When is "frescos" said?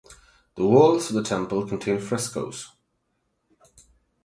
1.99-2.69